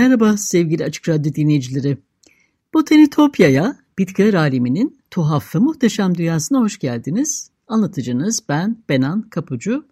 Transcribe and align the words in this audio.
Merhaba 0.00 0.36
sevgili 0.36 0.84
Açık 0.84 1.08
Radyo 1.08 1.34
dinleyicileri. 1.34 1.98
Botanitopya'ya, 2.74 3.76
bitkiler 3.98 4.34
aleminin 4.34 4.98
tuhaf 5.10 5.54
ve 5.54 5.58
muhteşem 5.58 6.14
dünyasına 6.14 6.60
hoş 6.60 6.78
geldiniz. 6.78 7.50
Anlatıcınız 7.68 8.44
ben 8.48 8.76
Benan 8.88 9.22
Kapucu. 9.22 9.86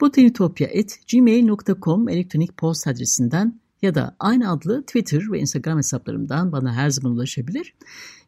botanitopya.gmail.com 0.00 2.08
elektronik 2.08 2.56
post 2.56 2.86
adresinden 2.86 3.60
ya 3.82 3.94
da 3.94 4.16
aynı 4.18 4.52
adlı 4.52 4.82
Twitter 4.82 5.32
ve 5.32 5.40
Instagram 5.40 5.78
hesaplarımdan 5.78 6.52
bana 6.52 6.74
her 6.74 6.90
zaman 6.90 7.12
ulaşabilir. 7.12 7.74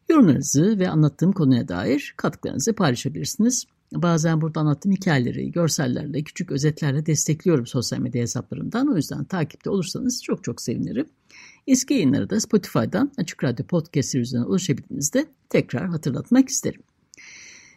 Yorumlarınızı 0.09 0.79
ve 0.79 0.89
anlattığım 0.89 1.31
konuya 1.31 1.67
dair 1.67 2.13
katkılarınızı 2.17 2.73
paylaşabilirsiniz. 2.73 3.65
Bazen 3.93 4.41
burada 4.41 4.59
anlattığım 4.59 4.91
hikayeleri 4.91 5.51
görsellerle, 5.51 6.23
küçük 6.23 6.51
özetlerle 6.51 7.05
destekliyorum 7.05 7.67
sosyal 7.67 7.99
medya 7.99 8.21
hesaplarımdan. 8.21 8.93
O 8.93 8.95
yüzden 8.95 9.23
takipte 9.23 9.69
olursanız 9.69 10.23
çok 10.23 10.43
çok 10.43 10.61
sevinirim. 10.61 11.05
Eski 11.67 11.93
yayınları 11.93 12.29
da 12.29 12.39
Spotify'dan 12.39 13.11
Açık 13.17 13.43
Radyo 13.43 13.65
Podcast 13.65 14.15
üzerinden 14.15 14.47
ulaşabildiğinizde 14.47 15.25
tekrar 15.49 15.89
hatırlatmak 15.89 16.49
isterim. 16.49 16.81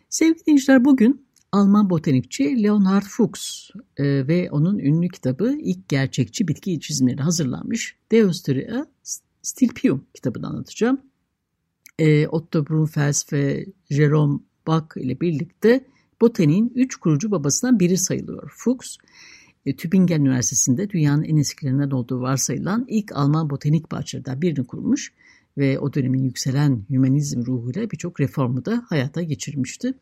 Sevgili 0.09 0.47
dinleyiciler 0.47 0.85
bugün 0.85 1.27
Alman 1.53 1.91
botanikçi 1.91 2.63
Leonhard 2.63 3.03
Fuchs 3.03 3.71
e, 3.97 4.05
ve 4.29 4.51
onun 4.51 4.79
ünlü 4.79 5.09
kitabı 5.09 5.57
ilk 5.61 5.89
gerçekçi 5.89 6.49
bitki 6.49 6.81
çizimleri 6.81 7.23
hazırlanmış 7.23 7.97
Deosteria 8.13 8.87
Stilpium 9.43 10.05
kitabını 10.15 10.47
anlatacağım. 10.47 11.01
E, 11.99 12.29
Otto 12.29 12.67
Brunfels 12.67 13.33
ve 13.33 13.67
Jerome 13.91 14.41
Bach 14.67 14.97
ile 14.97 15.21
birlikte 15.21 15.85
botaniğin 16.25 16.73
üç 16.75 16.97
kurucu 16.97 17.31
babasından 17.31 17.81
biri 17.81 17.99
sayılıyor. 17.99 18.53
Fuchs, 18.57 18.97
e, 19.67 19.77
Tübingen 19.77 20.21
Üniversitesi'nde 20.21 20.91
dünyanın 20.91 21.23
en 21.23 21.37
eskilerinden 21.37 21.91
olduğu 21.91 22.21
varsayılan 22.21 22.85
ilk 22.89 23.13
Alman 23.13 23.51
botanik 23.51 23.93
bahçelerinden 23.93 24.43
birini 24.43 24.67
kurmuş 24.67 25.13
ve 25.59 25.79
o 25.79 25.95
dönemin 25.95 26.23
yükselen 26.23 26.85
hümanizm 26.91 27.47
ruhuyla 27.47 27.91
birçok 27.91 28.21
reformu 28.21 28.65
da 28.65 28.85
hayata 28.89 29.23
geçirmişti. 29.23 29.95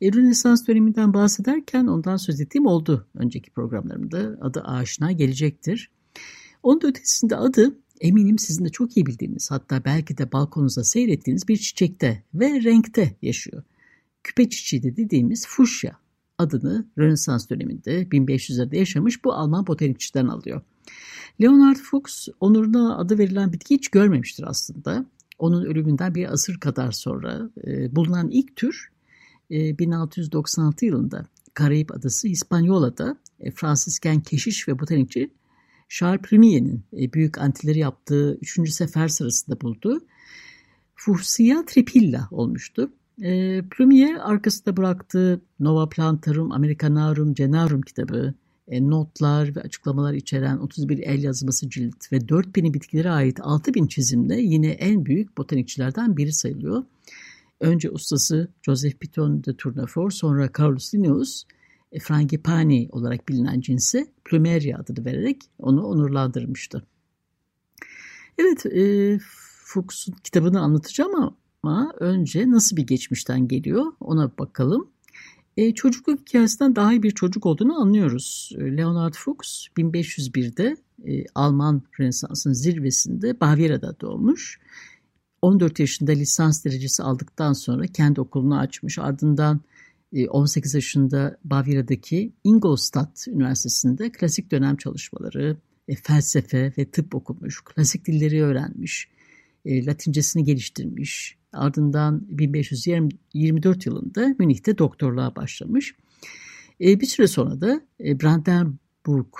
E, 0.00 0.12
Rönesans 0.12 0.66
döneminden 0.66 1.14
bahsederken 1.14 1.86
ondan 1.86 2.16
söz 2.16 2.40
ettiğim 2.40 2.66
oldu 2.66 3.06
önceki 3.14 3.50
programlarımda. 3.50 4.38
Adı 4.40 4.60
aşina 4.60 5.12
gelecektir. 5.12 5.90
Onun 6.62 6.80
da 6.80 6.86
ötesinde 6.86 7.36
adı 7.36 7.78
eminim 8.00 8.38
sizin 8.38 8.64
de 8.64 8.68
çok 8.68 8.96
iyi 8.96 9.06
bildiğiniz 9.06 9.50
hatta 9.50 9.84
belki 9.84 10.18
de 10.18 10.32
balkonunuzda 10.32 10.84
seyrettiğiniz 10.84 11.48
bir 11.48 11.56
çiçekte 11.56 12.22
ve 12.34 12.62
renkte 12.64 13.16
yaşıyor 13.22 13.62
küpe 14.26 14.50
çiçeği 14.50 14.82
de 14.82 14.96
dediğimiz 14.96 15.46
fuşya 15.46 15.98
adını 16.38 16.86
Rönesans 16.98 17.50
döneminde 17.50 18.02
1500'lerde 18.02 18.76
yaşamış 18.76 19.24
bu 19.24 19.32
Alman 19.32 19.66
botanikçiden 19.66 20.26
alıyor. 20.26 20.60
Leonard 21.40 21.76
Fuchs 21.76 22.28
onuruna 22.40 22.98
adı 22.98 23.18
verilen 23.18 23.52
bitki 23.52 23.74
hiç 23.74 23.88
görmemiştir 23.88 24.44
aslında. 24.48 25.06
Onun 25.38 25.64
ölümünden 25.64 26.14
bir 26.14 26.32
asır 26.32 26.60
kadar 26.60 26.92
sonra 26.92 27.50
e, 27.66 27.96
bulunan 27.96 28.30
ilk 28.30 28.56
tür 28.56 28.88
e, 29.50 29.78
1696 29.78 30.84
yılında 30.84 31.26
Karayip 31.54 31.92
Adası 31.92 32.28
Hispanyola'da 32.28 33.16
e, 33.40 33.50
Fransızken 33.50 34.20
keşiş 34.20 34.68
ve 34.68 34.78
botanikçi 34.78 35.30
Charles 35.88 36.20
Primier'in 36.22 36.82
e, 36.92 37.12
büyük 37.12 37.38
antileri 37.38 37.78
yaptığı 37.78 38.38
3. 38.40 38.70
sefer 38.72 39.08
sırasında 39.08 39.60
bulduğu 39.60 40.06
Fuchsia 40.94 41.64
tripilla 41.66 42.28
olmuştu. 42.30 42.90
E, 43.22 43.62
Plumier 43.70 44.14
arkasında 44.14 44.76
bıraktığı 44.76 45.40
Nova 45.60 45.88
Plantarum 45.88 46.52
Americanarum 46.52 47.34
Genarum 47.34 47.82
kitabı, 47.82 48.34
e, 48.68 48.90
notlar 48.90 49.56
ve 49.56 49.60
açıklamalar 49.60 50.14
içeren 50.14 50.56
31 50.56 50.98
el 50.98 51.22
yazması 51.22 51.70
cilt 51.70 52.12
ve 52.12 52.28
4000 52.28 52.74
bitkilere 52.74 53.10
ait 53.10 53.40
6000 53.40 53.86
çizimle 53.86 54.40
yine 54.40 54.70
en 54.70 55.06
büyük 55.06 55.38
botanikçilerden 55.38 56.16
biri 56.16 56.32
sayılıyor. 56.32 56.84
Önce 57.60 57.90
ustası 57.90 58.48
Joseph 58.62 58.98
Piton 58.98 59.44
de 59.44 59.56
Tournefort, 59.56 60.14
sonra 60.14 60.48
Carlos 60.58 60.94
Linnaeus, 60.94 61.44
e, 61.92 61.98
Frangipani 61.98 62.88
olarak 62.92 63.28
bilinen 63.28 63.60
cinse 63.60 64.06
Plumeria 64.24 64.78
adını 64.78 65.04
vererek 65.04 65.42
onu 65.58 65.86
onurlandırmıştı. 65.86 66.86
Evet, 68.38 68.66
e, 68.66 69.18
Fuchs'un 69.64 70.14
kitabını 70.24 70.60
anlatacağım 70.60 71.14
ama 71.14 71.36
ama 71.62 71.92
önce 72.00 72.50
nasıl 72.50 72.76
bir 72.76 72.86
geçmişten 72.86 73.48
geliyor 73.48 73.84
ona 74.00 74.38
bakalım. 74.38 74.90
E, 75.56 75.74
çocukluk 75.74 76.20
hikayesinden 76.20 76.76
daha 76.76 76.92
iyi 76.92 77.02
bir 77.02 77.10
çocuk 77.10 77.46
olduğunu 77.46 77.80
anlıyoruz. 77.80 78.52
E, 78.58 78.76
Leonard 78.76 79.14
Fuchs 79.14 79.66
1501'de 79.76 80.76
e, 81.06 81.24
Alman 81.34 81.82
Rönesans'ın 82.00 82.52
zirvesinde 82.52 83.40
Bavyera'da 83.40 84.00
doğmuş. 84.00 84.60
14 85.42 85.80
yaşında 85.80 86.12
lisans 86.12 86.64
derecesi 86.64 87.02
aldıktan 87.02 87.52
sonra 87.52 87.86
kendi 87.86 88.20
okulunu 88.20 88.58
açmış. 88.58 88.98
Ardından 88.98 89.60
18 90.28 90.74
e, 90.74 90.78
yaşında 90.78 91.38
Bavyera'daki 91.44 92.32
Ingolstadt 92.44 93.28
Üniversitesi'nde 93.28 94.12
klasik 94.12 94.50
dönem 94.50 94.76
çalışmaları, 94.76 95.56
e, 95.88 95.94
felsefe 95.94 96.72
ve 96.78 96.90
tıp 96.90 97.14
okumuş, 97.14 97.64
klasik 97.64 98.06
dilleri 98.06 98.42
öğrenmiş, 98.44 99.08
Latincesini 99.66 100.44
geliştirmiş, 100.44 101.36
Ardından 101.56 102.22
1524 102.28 103.86
yılında 103.86 104.34
Münih'te 104.38 104.78
doktorluğa 104.78 105.36
başlamış. 105.36 105.94
E, 106.80 107.00
bir 107.00 107.06
süre 107.06 107.26
sonra 107.26 107.60
da 107.60 107.80
e, 108.00 108.20
Brandenburg 108.20 109.34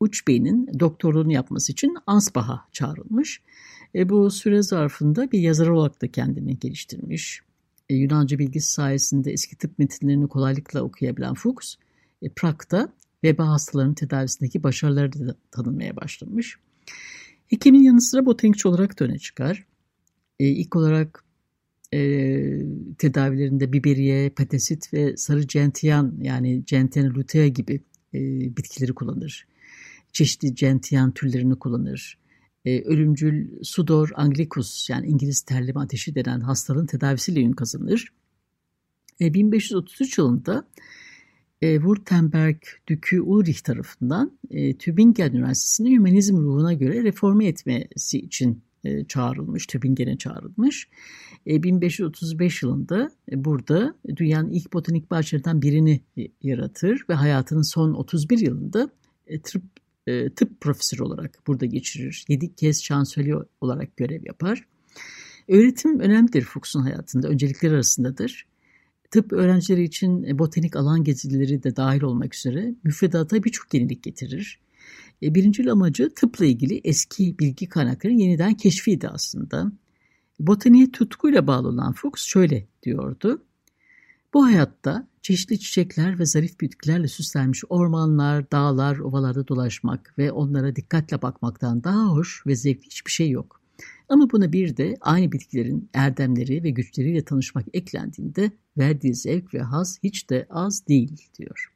Uç 0.00 0.26
Bey'in 0.28 0.70
doktorluğunu 0.80 1.32
yapması 1.32 1.72
için 1.72 1.96
Ansbach'a 2.06 2.64
çağrılmış. 2.72 3.42
E, 3.94 4.08
bu 4.08 4.30
süre 4.30 4.62
zarfında 4.62 5.32
bir 5.32 5.38
yazar 5.38 5.68
olarak 5.68 6.02
da 6.02 6.08
kendini 6.08 6.58
geliştirmiş. 6.58 7.40
Yunanca 7.90 8.38
bilgisi 8.38 8.72
sayesinde 8.72 9.32
eski 9.32 9.56
tıp 9.56 9.78
metinlerini 9.78 10.28
kolaylıkla 10.28 10.82
okuyabilen 10.82 11.34
Fuchs, 11.34 11.74
e, 12.22 12.28
Prag'da 12.28 12.92
veba 13.24 13.48
hastalarının 13.48 13.94
tedavisindeki 13.94 14.62
başarıları 14.62 15.28
da 15.28 15.36
tanınmaya 15.50 15.96
başlamış. 15.96 16.56
Hekimin 17.46 17.82
yanı 17.82 18.00
sıra 18.00 18.26
botanikçi 18.26 18.68
olarak 18.68 19.00
da 19.00 19.04
öne 19.04 19.18
çıkar. 19.18 19.66
E, 20.40 20.46
ilk 20.46 20.76
olarak 20.76 21.24
e, 21.94 21.98
tedavilerinde 22.98 23.72
biberiye, 23.72 24.30
patasit 24.30 24.92
ve 24.92 25.16
sarı 25.16 25.42
gentian 25.42 26.14
yani 26.20 26.64
gentiana 26.64 27.14
lutea 27.14 27.48
gibi 27.48 27.80
e, 28.14 28.20
bitkileri 28.56 28.92
kullanır. 28.92 29.46
Çeşitli 30.12 30.54
gentian 30.54 31.12
türlerini 31.12 31.58
kullanır. 31.58 32.18
E, 32.64 32.82
ölümcül 32.82 33.62
sudor 33.62 34.10
anglicus 34.14 34.90
yani 34.90 35.06
İngiliz 35.06 35.42
terleme 35.42 35.80
ateşi 35.80 36.14
denen 36.14 36.40
hastalığın 36.40 36.86
tedavisiyle 36.86 37.40
ün 37.40 37.52
kazanır. 37.52 38.12
E, 39.20 39.34
1533 39.34 40.18
yılında 40.18 40.68
e, 41.62 41.76
Württemberg 41.76 42.56
Dükü 42.88 43.20
Ulrich 43.20 43.60
tarafından 43.60 44.38
e, 44.50 44.76
Tübingen 44.76 45.32
Üniversitesi'nin 45.32 45.96
hümanizm 45.96 46.36
ruhuna 46.36 46.72
göre 46.72 47.02
reforme 47.02 47.46
etmesi 47.46 48.18
için 48.18 48.62
e, 48.84 49.04
çağrılmış, 49.04 49.66
Tübingen'e 49.66 50.18
çağrılmış. 50.18 50.88
1535 51.46 52.62
e, 52.62 52.66
yılında 52.66 53.10
e, 53.32 53.44
burada 53.44 53.94
dünyanın 54.16 54.50
ilk 54.50 54.72
botanik 54.72 55.10
bahçelerinden 55.10 55.62
birini 55.62 56.00
yaratır 56.42 57.04
ve 57.08 57.14
hayatının 57.14 57.72
son 57.72 57.92
31 57.92 58.38
yılında 58.38 58.90
tıp, 59.42 59.62
tıp 60.36 60.60
profesörü 60.60 61.02
olarak 61.02 61.38
burada 61.46 61.66
geçirir. 61.66 62.24
7 62.28 62.54
kez 62.54 62.84
şansölye 62.84 63.34
olarak 63.60 63.96
görev 63.96 64.26
yapar. 64.26 64.66
Öğretim 65.48 66.00
önemlidir 66.00 66.42
Fuchs'un 66.42 66.80
hayatında, 66.82 67.28
öncelikler 67.28 67.72
arasındadır. 67.72 68.46
Tıp 69.10 69.32
öğrencileri 69.32 69.82
için 69.82 70.38
botanik 70.38 70.76
alan 70.76 71.04
gezileri 71.04 71.62
de 71.62 71.76
dahil 71.76 72.02
olmak 72.02 72.34
üzere 72.34 72.74
müfredata 72.84 73.44
birçok 73.44 73.74
yenilik 73.74 74.02
getirir. 74.02 74.60
E, 75.22 75.34
birincil 75.34 75.72
amacı 75.72 76.14
tıpla 76.14 76.44
ilgili 76.44 76.80
eski 76.84 77.38
bilgi 77.38 77.68
kaynaklarının 77.68 78.18
yeniden 78.18 78.54
keşfiydi 78.54 79.08
aslında. 79.08 79.72
Botaniğe 80.40 80.90
tutkuyla 80.90 81.46
bağlı 81.46 81.68
olan 81.68 81.92
Fuchs 81.92 82.22
şöyle 82.26 82.66
diyordu. 82.82 83.42
Bu 84.34 84.44
hayatta 84.44 85.08
çeşitli 85.22 85.60
çiçekler 85.60 86.18
ve 86.18 86.26
zarif 86.26 86.60
bitkilerle 86.60 87.08
süslenmiş 87.08 87.64
ormanlar, 87.68 88.50
dağlar, 88.50 88.98
ovalarda 88.98 89.48
dolaşmak 89.48 90.18
ve 90.18 90.32
onlara 90.32 90.76
dikkatle 90.76 91.22
bakmaktan 91.22 91.84
daha 91.84 92.06
hoş 92.06 92.46
ve 92.46 92.56
zevkli 92.56 92.86
hiçbir 92.86 93.10
şey 93.10 93.30
yok. 93.30 93.60
Ama 94.08 94.30
buna 94.30 94.52
bir 94.52 94.76
de 94.76 94.96
aynı 95.00 95.32
bitkilerin 95.32 95.88
erdemleri 95.94 96.62
ve 96.62 96.70
güçleriyle 96.70 97.24
tanışmak 97.24 97.66
eklendiğinde 97.72 98.50
verdiği 98.78 99.14
zevk 99.14 99.54
ve 99.54 99.60
haz 99.60 99.98
hiç 100.02 100.30
de 100.30 100.46
az 100.50 100.86
değil 100.88 101.28
diyor. 101.38 101.71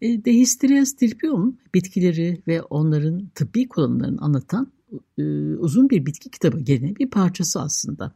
E, 0.00 0.24
De 0.24 0.32
Hysteria 0.32 0.86
stirpium 0.86 1.58
bitkileri 1.74 2.42
ve 2.46 2.62
onların 2.62 3.28
tıbbi 3.34 3.68
kullanımlarını 3.68 4.20
anlatan 4.20 4.72
e, 5.18 5.22
uzun 5.54 5.90
bir 5.90 6.06
bitki 6.06 6.30
kitabı 6.30 6.60
gene 6.60 6.96
bir 6.96 7.10
parçası 7.10 7.60
aslında. 7.60 8.14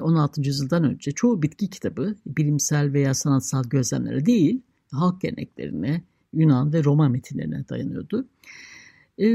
16. 0.00 0.40
E, 0.40 0.44
yüzyıldan 0.46 0.84
önce 0.84 1.12
çoğu 1.12 1.42
bitki 1.42 1.70
kitabı 1.70 2.16
bilimsel 2.26 2.92
veya 2.92 3.14
sanatsal 3.14 3.64
gözlemlere 3.64 4.26
değil, 4.26 4.62
halk 4.92 5.20
geleneklerine, 5.20 6.02
Yunan 6.32 6.72
ve 6.72 6.84
Roma 6.84 7.08
metinlerine 7.08 7.68
dayanıyordu. 7.68 8.28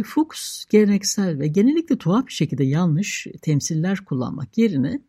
Fuchs 0.03 0.65
geleneksel 0.65 1.39
ve 1.39 1.47
genellikle 1.47 1.97
tuhaf 1.97 2.27
bir 2.27 2.33
şekilde 2.33 2.63
yanlış 2.63 3.27
temsiller 3.41 4.05
kullanmak 4.05 4.57
yerine 4.57 5.01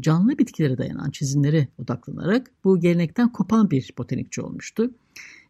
canlı 0.00 0.38
bitkilere 0.38 0.78
dayanan 0.78 1.10
çizimlere 1.10 1.68
odaklanarak 1.78 2.50
bu 2.64 2.80
gelenekten 2.80 3.32
kopan 3.32 3.70
bir 3.70 3.94
botanikçi 3.98 4.42
olmuştu. 4.42 4.90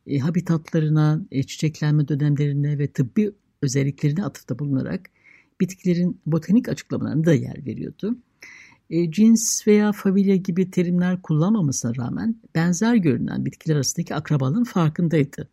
E, 0.06 0.18
habitatlarına, 0.18 1.20
e, 1.30 1.42
çiçeklenme 1.42 2.08
dönemlerine 2.08 2.78
ve 2.78 2.86
tıbbi 2.86 3.32
özelliklerine 3.62 4.24
atıfta 4.24 4.58
bulunarak 4.58 5.10
bitkilerin 5.60 6.20
botanik 6.26 6.68
açıklamalarına 6.68 7.24
da 7.24 7.34
yer 7.34 7.66
veriyordu. 7.66 8.18
E, 8.90 9.10
cins 9.10 9.66
veya 9.66 9.92
familya 9.92 10.36
gibi 10.36 10.70
terimler 10.70 11.22
kullanmamasına 11.22 11.96
rağmen 11.96 12.36
benzer 12.54 12.94
görünen 12.94 13.44
bitkiler 13.44 13.74
arasındaki 13.74 14.14
akrabalığın 14.14 14.64
farkındaydı. 14.64 15.48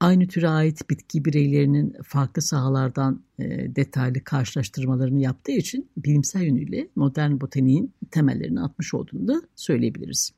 Aynı 0.00 0.28
türe 0.28 0.48
ait 0.48 0.90
bitki 0.90 1.24
bireylerinin 1.24 1.96
farklı 2.04 2.42
sahalardan 2.42 3.22
e, 3.38 3.76
detaylı 3.76 4.24
karşılaştırmalarını 4.24 5.20
yaptığı 5.20 5.52
için 5.52 5.90
bilimsel 5.96 6.42
yönüyle 6.42 6.88
modern 6.96 7.40
botaniğin 7.40 7.94
temellerini 8.10 8.60
atmış 8.60 8.94
olduğunu 8.94 9.28
da 9.28 9.42
söyleyebiliriz. 9.56 10.32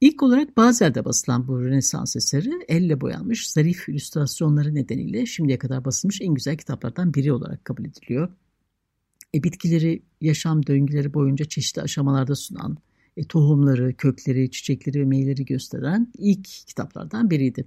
İlk 0.00 0.22
olarak 0.22 0.56
Bazel'de 0.56 1.04
basılan 1.04 1.48
bu 1.48 1.60
Rönesans 1.62 2.16
eseri 2.16 2.50
elle 2.68 3.00
boyanmış 3.00 3.50
zarif 3.50 3.88
illüstrasyonları 3.88 4.74
nedeniyle 4.74 5.26
şimdiye 5.26 5.58
kadar 5.58 5.84
basılmış 5.84 6.20
en 6.20 6.34
güzel 6.34 6.56
kitaplardan 6.56 7.14
biri 7.14 7.32
olarak 7.32 7.64
kabul 7.64 7.84
ediliyor. 7.84 8.28
E, 9.34 9.42
bitkileri 9.42 10.02
yaşam 10.20 10.66
döngüleri 10.66 11.14
boyunca 11.14 11.44
çeşitli 11.44 11.82
aşamalarda 11.82 12.34
sunan, 12.34 12.78
e, 13.16 13.24
tohumları, 13.24 13.94
kökleri, 13.96 14.50
çiçekleri 14.50 15.00
ve 15.00 15.04
meyveleri 15.04 15.44
gösteren 15.44 16.12
ilk 16.18 16.44
kitaplardan 16.44 17.30
biriydi. 17.30 17.64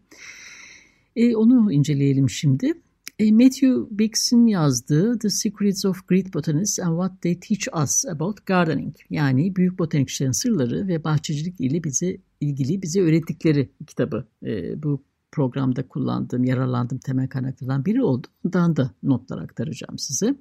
E, 1.16 1.36
onu 1.36 1.72
inceleyelim 1.72 2.30
şimdi. 2.30 2.74
E, 3.20 3.32
Matthew 3.32 4.00
Biggs'in 4.00 4.48
yazdığı 4.48 5.20
The 5.20 5.30
Secrets 5.30 5.86
of 5.86 6.08
Great 6.08 6.34
Botanists 6.34 6.80
and 6.80 7.02
What 7.02 7.22
They 7.22 7.40
Teach 7.40 7.84
Us 7.84 8.06
About 8.06 8.46
Gardening 8.46 8.96
yani 9.10 9.56
Büyük 9.56 9.80
Botanikçilerin 9.80 10.32
Sırları 10.32 10.88
ve 10.88 11.04
Bahçecilik 11.04 11.62
ile 11.62 11.84
bize 11.84 12.18
ilgili 12.42 12.82
bize 12.82 13.02
öğrettikleri 13.02 13.70
kitabı. 13.88 14.28
E, 14.46 14.84
bu 14.84 15.04
programda 15.32 15.88
kullandığım, 15.88 16.44
yararlandığım 16.44 16.98
temel 16.98 17.28
kaynaklardan 17.28 17.86
biri 17.86 18.04
oldu. 18.04 18.28
Ondan 18.46 18.76
da 18.76 18.92
notlar 19.04 19.38
aktaracağım 19.38 19.98
size. 19.98 20.36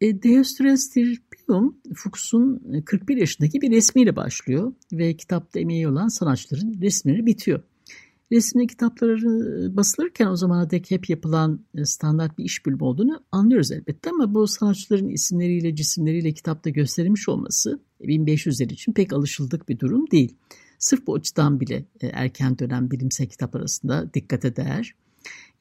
E, 0.00 0.22
Deustres 0.22 0.90
Tirpium, 0.90 1.76
Fuchs'un 1.94 2.62
41 2.86 3.16
yaşındaki 3.16 3.60
bir 3.60 3.70
resmiyle 3.70 4.16
başlıyor 4.16 4.72
ve 4.92 5.16
kitapta 5.16 5.60
emeği 5.60 5.88
olan 5.88 6.08
sanatçıların 6.08 6.80
resimleri 6.80 7.26
bitiyor. 7.26 7.62
Resimli 8.34 8.66
kitapları 8.66 9.76
basılırken 9.76 10.26
o 10.26 10.36
zamana 10.36 10.70
dek 10.70 10.90
hep 10.90 11.10
yapılan 11.10 11.64
e, 11.74 11.84
standart 11.84 12.38
bir 12.38 12.44
iş 12.44 12.66
bölümü 12.66 12.82
olduğunu 12.82 13.24
anlıyoruz 13.32 13.72
elbette 13.72 14.10
ama 14.10 14.34
bu 14.34 14.46
sanatçıların 14.46 15.08
isimleriyle, 15.08 15.74
cisimleriyle 15.74 16.32
kitapta 16.32 16.70
gösterilmiş 16.70 17.28
olması 17.28 17.80
1500'ler 18.00 18.72
için 18.72 18.92
pek 18.92 19.12
alışıldık 19.12 19.68
bir 19.68 19.78
durum 19.78 20.10
değil. 20.10 20.36
Sırf 20.78 21.06
bu 21.06 21.14
açıdan 21.14 21.60
bile 21.60 21.84
e, 22.00 22.06
erken 22.06 22.58
dönem 22.58 22.90
bilimsel 22.90 23.26
kitap 23.26 23.56
arasında 23.56 24.14
dikkate 24.14 24.56
değer. 24.56 24.94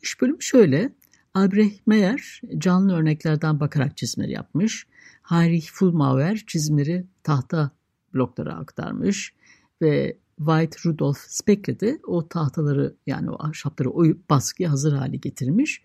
İş 0.01 0.21
bölümü 0.21 0.41
şöyle, 0.41 0.93
Albrecht 1.33 1.87
Meyer 1.87 2.41
canlı 2.57 2.93
örneklerden 2.93 3.59
bakarak 3.59 3.97
çizimleri 3.97 4.31
yapmış. 4.31 4.87
Heinrich 5.23 5.67
Fulmauer 5.71 6.43
çizimleri 6.47 7.05
tahta 7.23 7.71
bloklara 8.13 8.53
aktarmış 8.53 9.33
ve 9.81 10.17
White 10.37 10.77
Rudolf 10.85 11.17
Speckle 11.17 11.79
de 11.79 11.99
o 12.07 12.27
tahtaları 12.27 12.95
yani 13.07 13.29
o 13.29 13.35
ahşapları 13.39 13.89
oyup 13.89 14.29
baskıya 14.29 14.71
hazır 14.71 14.93
hale 14.93 15.17
getirmiş. 15.17 15.81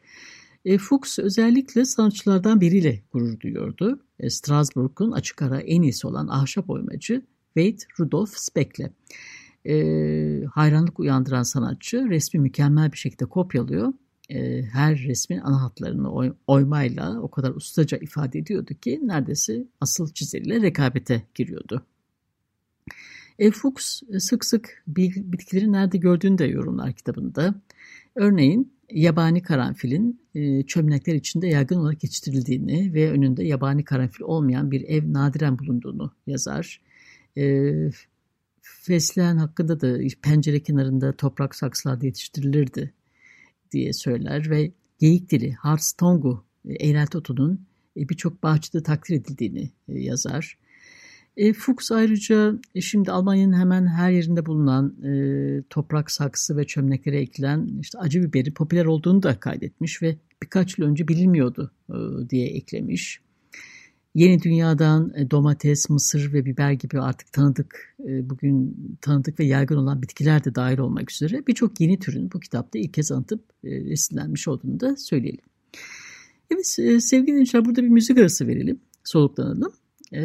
E, 0.64 0.78
Fuchs 0.78 1.18
özellikle 1.18 1.84
sanatçılardan 1.84 2.60
biriyle 2.60 3.02
gurur 3.12 3.40
duyuyordu. 3.40 4.00
E, 4.20 4.30
Strasbourg'un 4.30 5.12
açık 5.12 5.42
ara 5.42 5.60
en 5.60 5.82
iyisi 5.82 6.06
olan 6.06 6.28
ahşap 6.28 6.70
oymacı 6.70 7.22
White 7.54 7.86
Rudolf 8.00 8.30
Speckle. 8.36 8.92
E, 9.66 10.44
hayranlık 10.44 11.00
uyandıran 11.00 11.42
sanatçı 11.42 12.08
resmi 12.08 12.40
mükemmel 12.40 12.92
bir 12.92 12.98
şekilde 12.98 13.24
kopyalıyor. 13.24 13.92
E, 14.30 14.62
her 14.62 14.98
resmin 14.98 15.38
ana 15.38 15.62
hatlarını 15.62 16.12
oy, 16.12 16.32
oymayla 16.46 17.20
o 17.20 17.30
kadar 17.30 17.50
ustaca 17.50 17.98
ifade 17.98 18.38
ediyordu 18.38 18.74
ki 18.74 19.00
neredeyse 19.02 19.64
asıl 19.80 20.12
çizeriyle 20.12 20.62
rekabete 20.62 21.22
giriyordu. 21.34 21.86
E, 23.38 23.50
Fuchs 23.50 24.02
e, 24.12 24.20
sık 24.20 24.44
sık 24.44 24.82
bitkileri 24.86 25.72
nerede 25.72 25.98
gördüğünü 25.98 26.38
de 26.38 26.44
yorumlar 26.44 26.92
kitabında. 26.92 27.54
Örneğin 28.14 28.72
yabani 28.90 29.42
karanfilin 29.42 30.20
e, 30.34 30.62
çömlekler 30.62 31.14
içinde 31.14 31.46
yaygın 31.46 31.76
olarak 31.76 32.04
yetiştirildiğini 32.04 32.94
ve 32.94 33.10
önünde 33.10 33.44
yabani 33.44 33.84
karanfil 33.84 34.24
olmayan 34.24 34.70
bir 34.70 34.80
ev 34.80 35.12
nadiren 35.12 35.58
bulunduğunu 35.58 36.12
yazar. 36.26 36.80
E, 37.36 37.72
fesleğen 38.62 39.36
hakkında 39.36 39.80
da 39.80 39.98
pencere 40.22 40.60
kenarında 40.62 41.12
toprak 41.12 41.54
saksılarda 41.54 42.06
yetiştirilirdi 42.06 42.94
diye 43.72 43.92
söyler 43.92 44.50
ve 44.50 44.72
geyik 44.98 45.30
dili 45.30 45.52
Hartstongu 45.52 46.44
e, 46.68 46.88
eğrelti 46.88 47.18
otunun 47.18 47.66
birçok 47.96 48.42
bahçede 48.42 48.82
takdir 48.82 49.14
edildiğini 49.14 49.70
yazar. 49.88 50.58
E, 51.38 51.52
Fuchs 51.52 51.92
ayrıca 51.92 52.54
e, 52.74 52.80
şimdi 52.80 53.12
Almanya'nın 53.12 53.58
hemen 53.58 53.86
her 53.86 54.10
yerinde 54.10 54.46
bulunan 54.46 54.94
e, 55.04 55.62
toprak 55.70 56.10
saksı 56.10 56.56
ve 56.56 56.66
çömleklere 56.66 57.20
ekilen 57.20 57.68
işte 57.80 57.98
acı 57.98 58.22
biberi 58.22 58.54
popüler 58.54 58.84
olduğunu 58.84 59.22
da 59.22 59.40
kaydetmiş 59.40 60.02
ve 60.02 60.16
birkaç 60.42 60.78
yıl 60.78 60.86
önce 60.86 61.08
bilinmiyordu 61.08 61.70
e, 61.90 61.96
diye 62.30 62.46
eklemiş. 62.46 63.20
Yeni 64.14 64.42
dünyadan 64.42 65.12
e, 65.16 65.30
domates, 65.30 65.90
mısır 65.90 66.32
ve 66.32 66.44
biber 66.44 66.72
gibi 66.72 67.00
artık 67.00 67.32
tanıdık, 67.32 67.96
e, 68.08 68.30
bugün 68.30 68.76
tanıdık 69.00 69.40
ve 69.40 69.44
yaygın 69.44 69.76
olan 69.76 70.02
bitkiler 70.02 70.44
de 70.44 70.54
dahil 70.54 70.78
olmak 70.78 71.12
üzere 71.12 71.46
birçok 71.46 71.80
yeni 71.80 71.98
türün 71.98 72.30
bu 72.32 72.40
kitapta 72.40 72.78
ilk 72.78 72.94
kez 72.94 73.12
anıtıp 73.12 73.44
e, 73.64 73.70
resimlenmiş 73.70 74.48
olduğunu 74.48 74.80
da 74.80 74.96
söyleyelim. 74.96 75.44
Evet 76.50 76.66
sevgili 77.02 77.26
dinleyiciler 77.26 77.64
burada 77.64 77.82
bir 77.82 77.88
müzik 77.88 78.18
arası 78.18 78.46
verelim, 78.46 78.80
soluklanalım 79.04 79.72
e, 80.12 80.20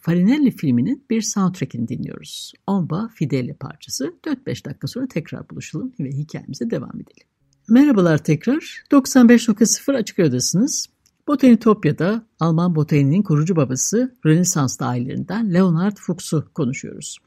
Farinelli 0.00 0.50
filminin 0.50 1.04
bir 1.10 1.22
soundtrackini 1.22 1.88
dinliyoruz. 1.88 2.52
Omba 2.66 3.08
Fidele 3.14 3.54
parçası. 3.54 4.14
4-5 4.24 4.64
dakika 4.64 4.86
sonra 4.86 5.06
tekrar 5.06 5.50
buluşalım 5.50 5.92
ve 6.00 6.10
hikayemize 6.10 6.70
devam 6.70 6.94
edelim. 6.94 7.26
Merhabalar 7.68 8.18
tekrar. 8.18 8.82
95.0 8.90 9.96
Açık 9.96 10.18
Radyo'dasınız. 10.18 10.86
Botanitopya'da 11.28 12.26
Alman 12.40 12.74
botaninin 12.74 13.22
kurucu 13.22 13.56
babası 13.56 14.14
Rönesans 14.26 14.82
ailelerinden 14.82 15.54
Leonard 15.54 15.96
Fuchs'u 15.96 16.48
konuşuyoruz. 16.54 17.18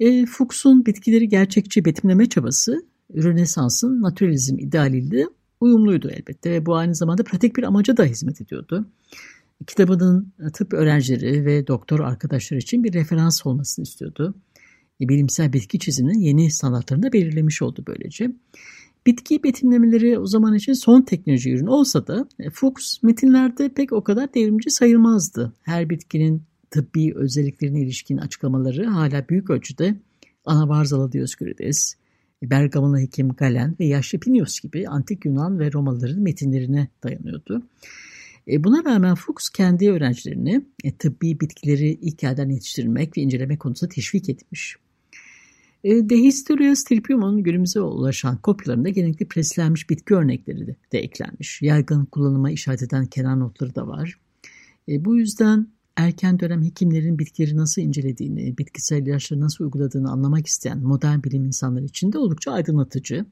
E, 0.00 0.26
Fuchs'un 0.26 0.86
bitkileri 0.86 1.28
gerçekçi 1.28 1.84
betimleme 1.84 2.28
çabası 2.28 2.86
Rönesans'ın 3.14 4.02
naturalizm 4.02 4.58
idealiyle 4.58 5.26
uyumluydu 5.60 6.08
elbette 6.08 6.50
ve 6.50 6.66
bu 6.66 6.76
aynı 6.76 6.94
zamanda 6.94 7.24
pratik 7.24 7.56
bir 7.56 7.62
amaca 7.62 7.96
da 7.96 8.04
hizmet 8.04 8.40
ediyordu 8.40 8.86
kitabının 9.66 10.32
tıp 10.52 10.72
öğrencileri 10.72 11.44
ve 11.44 11.66
doktor 11.66 12.00
arkadaşlar 12.00 12.56
için 12.56 12.84
bir 12.84 12.92
referans 12.92 13.46
olmasını 13.46 13.82
istiyordu. 13.82 14.34
E, 15.00 15.08
bilimsel 15.08 15.52
bitki 15.52 15.78
çiziminin 15.78 16.18
yeni 16.18 16.50
sanatlarını 16.50 17.02
da 17.02 17.12
belirlemiş 17.12 17.62
oldu 17.62 17.84
böylece. 17.86 18.30
Bitki 19.06 19.42
betimlemeleri 19.42 20.18
o 20.18 20.26
zaman 20.26 20.54
için 20.54 20.72
son 20.72 21.02
teknoloji 21.02 21.50
ürünü 21.50 21.70
olsa 21.70 22.06
da 22.06 22.28
e, 22.38 22.50
Fuchs 22.50 23.02
metinlerde 23.02 23.68
pek 23.68 23.92
o 23.92 24.04
kadar 24.04 24.34
devrimci 24.34 24.70
sayılmazdı. 24.70 25.52
Her 25.62 25.90
bitkinin 25.90 26.42
tıbbi 26.70 27.14
özelliklerine 27.14 27.80
ilişkin 27.80 28.16
açıklamaları 28.16 28.86
hala 28.86 29.28
büyük 29.28 29.50
ölçüde 29.50 29.96
Anabarzalı 30.44 31.12
Dioskurides, 31.12 31.94
Bergamalı 32.42 32.98
hekim 32.98 33.28
Galen 33.28 33.76
ve 33.80 33.84
yaşlı 33.84 34.20
Plinius 34.20 34.60
gibi 34.60 34.88
antik 34.88 35.24
Yunan 35.24 35.58
ve 35.58 35.72
Romalıların 35.72 36.20
metinlerine 36.20 36.88
dayanıyordu. 37.02 37.62
E, 38.48 38.64
buna 38.64 38.84
rağmen 38.84 39.14
Fuchs 39.14 39.48
kendi 39.48 39.90
öğrencilerini 39.90 40.64
e, 40.84 40.96
tıbbi 40.96 41.40
bitkileri 41.40 41.88
ilk 41.88 42.24
elden 42.24 42.48
yetiştirmek 42.48 43.16
ve 43.16 43.22
incelemek 43.22 43.60
konusunda 43.60 43.94
teşvik 43.94 44.28
etmiş. 44.28 44.76
E, 45.84 46.08
De 46.08 46.16
Historia 46.16 46.76
Stirpium'un 46.76 47.42
günümüze 47.42 47.80
ulaşan 47.80 48.36
kopyalarında 48.36 48.88
genellikle 48.88 49.26
preslenmiş 49.26 49.90
bitki 49.90 50.14
örnekleri 50.14 50.66
de, 50.66 50.76
de 50.92 50.98
eklenmiş. 50.98 51.62
Yaygın 51.62 52.04
kullanıma 52.04 52.50
işaret 52.50 52.82
eden 52.82 53.06
kenar 53.06 53.40
notları 53.40 53.74
da 53.74 53.86
var. 53.86 54.18
Bu 54.88 55.18
yüzden 55.18 55.68
erken 55.96 56.40
dönem 56.40 56.62
hekimlerin 56.62 57.18
bitkileri 57.18 57.56
nasıl 57.56 57.82
incelediğini, 57.82 58.58
bitkisel 58.58 59.06
ilaçları 59.06 59.40
nasıl 59.40 59.64
uyguladığını 59.64 60.10
anlamak 60.10 60.46
isteyen 60.46 60.78
modern 60.78 61.22
bilim 61.22 61.44
insanları 61.44 61.84
için 61.84 62.12
de 62.12 62.18
oldukça 62.18 62.52
aydınlatıcı. 62.52 63.26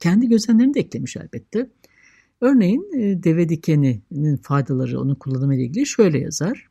Kendi 0.00 0.28
gözlemlerini 0.28 0.74
de 0.74 0.80
eklemiş 0.80 1.16
elbette. 1.16 1.70
Örneğin 2.40 2.90
e, 2.98 3.22
deve 3.22 3.48
dikeninin 3.48 4.36
faydaları 4.36 5.00
onun 5.00 5.14
kullanımı 5.14 5.54
ile 5.54 5.64
ilgili 5.64 5.86
şöyle 5.86 6.18
yazar. 6.18 6.68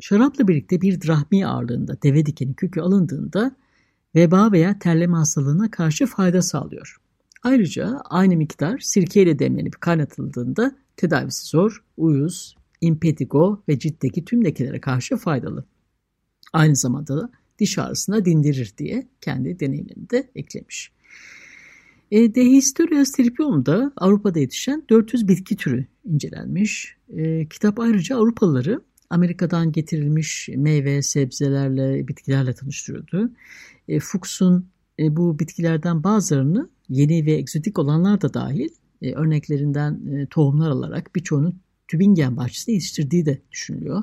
Şarapla 0.00 0.48
birlikte 0.48 0.80
bir 0.80 1.00
drahmi 1.00 1.46
ağırlığında 1.46 2.02
deve 2.02 2.26
dikeni 2.26 2.54
kökü 2.54 2.80
alındığında 2.80 3.56
veba 4.14 4.52
veya 4.52 4.78
terleme 4.78 5.16
hastalığına 5.16 5.70
karşı 5.70 6.06
fayda 6.06 6.42
sağlıyor. 6.42 6.96
Ayrıca 7.42 8.00
aynı 8.04 8.36
miktar 8.36 8.78
sirkeyle 8.78 9.38
demlenip 9.38 9.80
kaynatıldığında 9.80 10.76
tedavisi 10.96 11.46
zor, 11.46 11.84
uyuz, 11.96 12.56
impetigo 12.80 13.62
ve 13.68 13.78
ciltteki 13.78 14.24
tüm 14.24 14.44
lekelere 14.44 14.80
karşı 14.80 15.16
faydalı. 15.16 15.64
Aynı 16.52 16.76
zamanda 16.76 17.16
da 17.16 17.30
diş 17.58 17.78
ağrısına 17.78 18.24
dindirir 18.24 18.74
diye 18.78 19.08
kendi 19.20 19.60
deneyimlerini 19.60 20.10
de 20.10 20.30
eklemiş. 20.34 20.92
E, 22.10 22.34
De 22.34 22.44
Historia 22.44 23.04
Stirpium'da 23.04 23.92
Avrupa'da 23.96 24.38
yetişen 24.38 24.84
400 24.90 25.28
bitki 25.28 25.56
türü 25.56 25.86
incelenmiş. 26.04 26.96
E, 27.16 27.48
kitap 27.48 27.80
ayrıca 27.80 28.16
Avrupalıları 28.16 28.80
Amerika'dan 29.10 29.72
getirilmiş 29.72 30.48
meyve, 30.56 31.02
sebzelerle, 31.02 32.08
bitkilerle 32.08 32.54
tanıştırıyordu. 32.54 33.30
E, 33.88 34.00
Fuchs'un 34.00 34.68
e, 34.98 35.16
bu 35.16 35.38
bitkilerden 35.38 36.04
bazılarını 36.04 36.70
yeni 36.88 37.26
ve 37.26 37.32
egzotik 37.32 37.78
olanlar 37.78 38.20
da 38.20 38.34
dahil 38.34 38.68
e, 39.02 39.12
örneklerinden 39.12 40.06
e, 40.06 40.26
tohumlar 40.26 40.70
alarak 40.70 41.16
birçoğunu 41.16 41.54
Tübingen 41.88 42.36
bahçesinde 42.36 42.74
yetiştirdiği 42.74 43.26
de 43.26 43.38
düşünülüyor. 43.52 44.02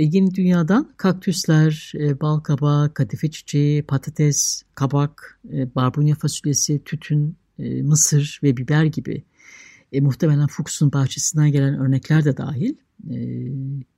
E, 0.00 0.02
yeni 0.12 0.34
dünyadan 0.34 0.92
kaktüsler, 0.96 1.92
e, 1.94 2.20
bal 2.20 2.40
kabağı, 2.40 2.94
kadife 2.94 3.30
çiçeği, 3.30 3.82
patates, 3.82 4.62
kabak, 4.74 5.40
e, 5.52 5.74
barbunya 5.74 6.14
fasulyesi, 6.14 6.84
tütün, 6.84 7.36
e, 7.58 7.82
mısır 7.82 8.40
ve 8.42 8.56
biber 8.56 8.84
gibi 8.84 9.24
e, 9.92 10.00
muhtemelen 10.00 10.46
Fuchs'un 10.46 10.92
bahçesinden 10.92 11.52
gelen 11.52 11.78
örnekler 11.78 12.24
de 12.24 12.36
dahil 12.36 12.74
e, 13.10 13.16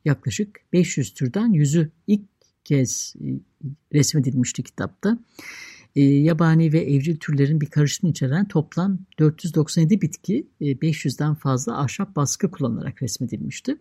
yaklaşık 0.04 0.60
500 0.72 1.14
türden 1.14 1.52
yüzü 1.52 1.90
ilk 2.06 2.22
kez 2.64 3.14
e, 3.20 3.26
resmedilmişti 3.92 4.62
kitapta. 4.62 5.18
E, 5.96 6.02
yabani 6.02 6.72
ve 6.72 6.80
evcil 6.80 7.16
türlerin 7.16 7.60
bir 7.60 7.66
karışımını 7.66 8.10
içeren 8.10 8.48
toplam 8.48 8.98
497 9.18 10.00
bitki 10.00 10.46
e, 10.60 10.64
500'den 10.64 11.34
fazla 11.34 11.80
ahşap 11.80 12.16
baskı 12.16 12.50
kullanılarak 12.50 13.02
resmedilmişti. 13.02 13.76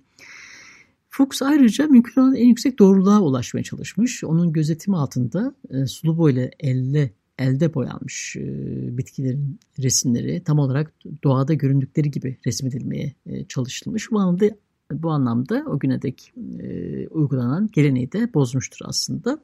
Fuchs 1.13 1.41
ayrıca 1.41 1.87
mümkün 1.87 2.21
olan 2.21 2.35
en 2.35 2.47
yüksek 2.47 2.79
doğruluğa 2.79 3.21
ulaşmaya 3.21 3.63
çalışmış. 3.63 4.23
Onun 4.23 4.53
gözetimi 4.53 4.97
altında 4.97 5.55
e, 5.69 5.85
sulu 5.85 6.17
boyla 6.17 6.49
elle 6.59 7.11
elde 7.39 7.73
boyanmış 7.73 8.35
e, 8.35 8.97
bitkilerin 8.97 9.59
resimleri 9.79 10.43
tam 10.43 10.59
olarak 10.59 10.93
doğada 11.23 11.53
göründükleri 11.53 12.11
gibi 12.11 12.37
resmedilmeye 12.45 13.13
e, 13.25 13.45
çalışılmış. 13.45 14.11
Bu 14.11 14.19
anlamda 14.19 14.45
bu 14.91 15.09
anlamda 15.09 15.63
o 15.67 15.79
güne 15.79 16.01
dek 16.01 16.33
e, 16.59 17.07
uygulanan 17.07 17.69
geleneği 17.73 18.11
de 18.11 18.33
bozmuştur 18.33 18.85
aslında. 18.85 19.39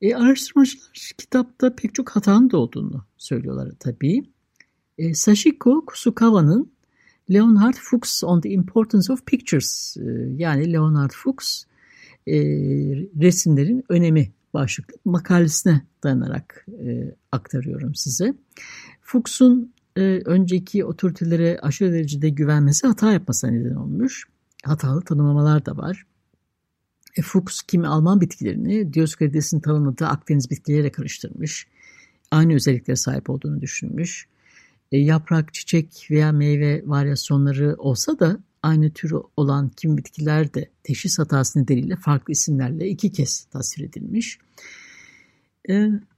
E, 0.00 0.14
araştırmacılar 0.14 0.90
kitapta 1.18 1.74
pek 1.76 1.94
çok 1.94 2.10
hatanın 2.10 2.50
da 2.50 2.58
olduğunu 2.58 3.04
söylüyorlar 3.16 3.72
tabii. 3.80 4.22
E, 4.98 5.14
Sashiko 5.14 5.84
Kusukawa'nın 5.86 6.72
Leonhard 7.30 7.74
Fuchs 7.74 8.24
on 8.24 8.40
the 8.40 8.48
Importance 8.48 9.12
of 9.12 9.26
Pictures 9.26 9.96
e, 9.96 10.02
yani 10.36 10.72
Leonhard 10.72 11.10
Fuchs 11.10 11.64
e, 12.26 12.36
resimlerin 13.20 13.84
önemi 13.88 14.32
başlıklı 14.54 14.94
makalesine 15.04 15.82
dayanarak 16.02 16.66
e, 16.86 17.14
aktarıyorum 17.32 17.94
size. 17.94 18.34
Fuchs'un 19.02 19.72
önceki 20.24 20.84
otoritelere 20.84 21.58
aşırı 21.62 21.92
derecede 21.92 22.28
güvenmesi 22.28 22.86
hata 22.86 23.12
yapmasına 23.12 23.50
neden 23.50 23.74
olmuş. 23.74 24.24
Hatalı 24.64 25.02
tanımlamalar 25.02 25.66
da 25.66 25.76
var. 25.76 26.06
Fuchs 27.22 27.62
kimi 27.62 27.86
Alman 27.86 28.20
bitkilerini 28.20 28.94
Dioskides'in 28.94 29.60
tanımladığı 29.60 30.06
Akdeniz 30.06 30.50
bitkileriyle 30.50 30.92
karıştırmış. 30.92 31.66
Aynı 32.30 32.54
özelliklere 32.54 32.96
sahip 32.96 33.30
olduğunu 33.30 33.60
düşünmüş. 33.60 34.28
E, 34.92 34.98
yaprak, 34.98 35.54
çiçek 35.54 36.08
veya 36.10 36.32
meyve 36.32 36.82
varyasyonları 36.86 37.74
olsa 37.78 38.18
da 38.18 38.38
aynı 38.62 38.90
tür 38.90 39.12
olan 39.36 39.68
kim 39.76 39.96
bitkiler 39.96 40.54
de 40.54 40.68
teşhis 40.82 41.18
hatası 41.18 41.62
nedeniyle 41.62 41.96
farklı 41.96 42.32
isimlerle 42.32 42.88
iki 42.88 43.12
kez 43.12 43.44
tasvir 43.44 43.84
edilmiş. 43.84 44.38
E, 45.68 45.72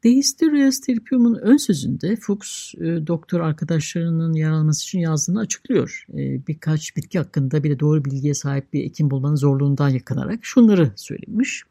De 0.04 0.10
Hysteria 0.10 0.72
Stirpium'un 0.72 1.34
ön 1.34 1.56
sözünde 1.56 2.16
Fuchs 2.16 2.74
e, 2.74 3.06
doktor 3.06 3.40
arkadaşlarının 3.40 4.32
yer 4.32 4.50
alması 4.50 4.82
için 4.82 4.98
yazdığını 4.98 5.40
açıklıyor. 5.40 6.06
Birkaç 6.48 6.96
bitki 6.96 7.18
hakkında 7.18 7.64
bile 7.64 7.80
doğru 7.80 8.04
bilgiye 8.04 8.34
sahip 8.34 8.72
bir 8.72 8.84
ekim 8.84 9.10
bulmanın 9.10 9.36
zorluğundan 9.36 9.88
yakınarak 9.88 10.38
şunları 10.42 10.92
söylemiş. 10.96 11.64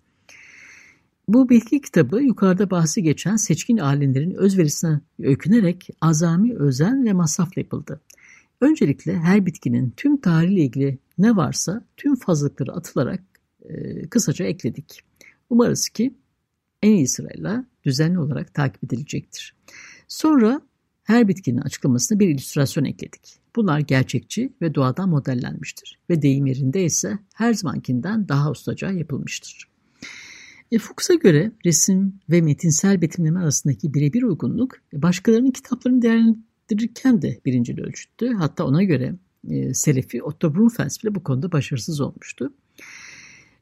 Bu 1.30 1.50
bilgi 1.50 1.82
kitabı 1.82 2.22
yukarıda 2.22 2.70
bahsi 2.70 3.04
geçen 3.04 3.36
seçkin 3.36 3.78
alimlerin 3.78 4.32
özverisine 4.32 5.00
öykünerek 5.20 5.90
azami 6.02 6.56
özen 6.56 7.06
ve 7.06 7.14
masrafla 7.14 7.62
yapıldı. 7.62 8.02
Öncelikle 8.62 9.18
her 9.18 9.46
bitkinin 9.46 9.94
tüm 9.98 10.22
tarihiyle 10.22 10.62
ilgili 10.62 10.98
ne 11.18 11.36
varsa 11.36 11.86
tüm 11.98 12.16
fazlalıkları 12.16 12.72
atılarak 12.72 13.24
e, 13.70 14.02
kısaca 14.08 14.46
ekledik. 14.46 15.02
Umarız 15.50 15.90
ki 15.90 16.14
en 16.84 16.92
iyi 16.92 17.08
sırayla 17.08 17.66
düzenli 17.84 18.20
olarak 18.20 18.54
takip 18.54 18.84
edilecektir. 18.84 19.56
Sonra 20.08 20.62
her 21.04 21.28
bitkinin 21.28 21.62
açıklamasına 21.62 22.20
bir 22.20 22.30
illüstrasyon 22.30 22.86
ekledik. 22.86 23.40
Bunlar 23.56 23.80
gerçekçi 23.80 24.54
ve 24.62 24.76
doğadan 24.76 25.10
modellenmiştir 25.10 26.00
ve 26.10 26.22
deyim 26.22 26.46
yerinde 26.46 26.84
ise 26.84 27.20
her 27.34 27.54
zamankinden 27.54 28.28
daha 28.28 28.52
ustaca 28.52 28.92
yapılmıştır. 28.92 29.69
E, 30.72 30.78
Fuchs'a 30.78 31.14
göre 31.14 31.52
resim 31.66 32.14
ve 32.30 32.42
metinsel 32.42 33.02
betimleme 33.02 33.40
arasındaki 33.40 33.94
birebir 33.94 34.24
uygunluk 34.24 34.76
başkalarının 34.94 35.52
kitaplarını 35.52 36.02
değerlendirirken 36.02 37.22
de 37.22 37.40
birinci 37.46 37.82
ölçüttü. 37.82 38.34
Hatta 38.34 38.66
ona 38.66 38.84
göre 38.84 39.16
e, 39.50 39.74
Selefi 39.74 40.24
Otto 40.24 40.56
Brunfels 40.56 41.04
bile 41.04 41.16
bu 41.16 41.24
konuda 41.24 41.52
başarısız 41.52 42.02
olmuştu. 42.02 42.54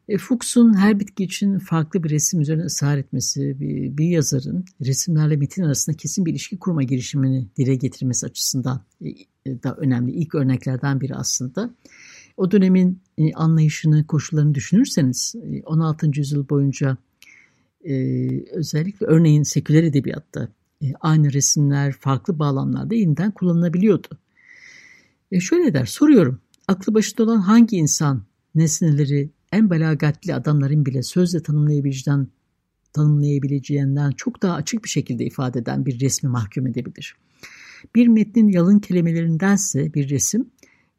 E, 0.09 0.17
Fuchs'un 0.17 0.77
her 0.77 0.99
bitki 0.99 1.23
için 1.23 1.59
farklı 1.59 2.03
bir 2.03 2.09
resim 2.09 2.41
üzerine 2.41 2.63
ısrar 2.63 2.97
etmesi, 2.97 3.59
bir, 3.59 3.97
bir 3.97 4.05
yazarın 4.05 4.65
resimlerle 4.85 5.37
metin 5.37 5.63
arasında 5.63 5.97
kesin 5.97 6.25
bir 6.25 6.31
ilişki 6.31 6.59
kurma 6.59 6.83
girişimini 6.83 7.47
dile 7.57 7.75
getirmesi 7.75 8.25
açısından 8.25 8.81
e, 9.01 9.09
e 9.45 9.63
da 9.63 9.75
önemli 9.75 10.11
ilk 10.11 10.35
örneklerden 10.35 11.01
biri 11.01 11.15
aslında. 11.15 11.75
O 12.37 12.51
dönemin 12.51 13.01
e, 13.17 13.33
anlayışını, 13.33 14.07
koşullarını 14.07 14.55
düşünürseniz 14.55 15.35
16. 15.65 16.05
E, 16.05 16.09
yüzyıl 16.15 16.49
boyunca 16.49 16.97
e, 17.83 17.93
özellikle 18.51 19.05
örneğin 19.05 19.43
seküler 19.43 19.83
edebiyatta 19.83 20.49
aynı 20.99 21.33
resimler 21.33 21.91
farklı 21.91 22.39
bağlamlarda 22.39 22.95
yeniden 22.95 23.31
kullanılabiliyordu. 23.31 24.07
E 25.31 25.39
şöyle 25.39 25.73
der, 25.73 25.85
soruyorum. 25.85 26.39
Aklı 26.67 26.93
başında 26.93 27.23
olan 27.23 27.37
hangi 27.37 27.77
insan 27.77 28.23
nesneleri 28.55 29.29
en 29.51 29.69
belagatli 29.69 30.33
adamların 30.33 30.85
bile 30.85 31.03
sözle 31.03 31.43
tanımlayabileceğinden, 31.43 32.27
tanımlayabileceğinden 32.93 34.11
çok 34.11 34.41
daha 34.41 34.55
açık 34.55 34.83
bir 34.83 34.89
şekilde 34.89 35.25
ifade 35.25 35.59
eden 35.59 35.85
bir 35.85 35.99
resmi 35.99 36.29
mahkum 36.29 36.67
edebilir. 36.67 37.15
Bir 37.95 38.07
metnin 38.07 38.47
yalın 38.47 38.79
kelimelerindense 38.79 39.93
bir 39.93 40.09
resim 40.09 40.49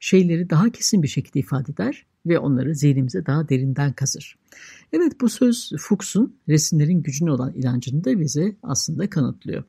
şeyleri 0.00 0.50
daha 0.50 0.71
kesin 0.71 1.02
bir 1.02 1.09
şekilde 1.09 1.40
ifade 1.40 1.73
eder 1.73 2.07
ve 2.26 2.38
onları 2.38 2.75
zihnimize 2.75 3.26
daha 3.26 3.49
derinden 3.49 3.93
kazır. 3.93 4.38
Evet 4.93 5.21
bu 5.21 5.28
söz 5.28 5.73
Fuchs'un 5.78 6.37
resimlerin 6.49 7.02
gücüne 7.02 7.31
olan 7.31 7.55
inancını 7.55 8.05
da 8.05 8.21
bize 8.21 8.57
aslında 8.62 9.11
kanıtlıyor. 9.11 9.64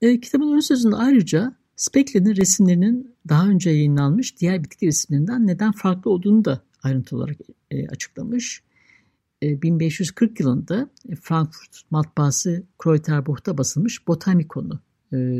E, 0.00 0.20
kitabın 0.20 0.52
ön 0.56 0.60
sözünde 0.60 0.96
ayrıca 0.96 1.54
Spekle'nin 1.76 2.36
resimlerinin 2.36 3.14
daha 3.28 3.48
önce 3.48 3.70
yayınlanmış 3.70 4.40
diğer 4.40 4.64
bitki 4.64 4.86
resimlerinden 4.86 5.46
neden 5.46 5.72
farklı 5.72 6.10
olduğunu 6.10 6.44
da 6.44 6.60
ayrıntı 6.82 7.16
olarak 7.16 7.36
e, 7.70 7.88
açıklamış. 7.88 8.62
1540 9.42 10.40
yılında 10.40 10.90
Frankfurt 11.20 11.82
matbaası 11.90 12.62
Kreuterbuch'ta 12.78 13.58
basılmış 13.58 14.08
Botanikonu 14.08 14.80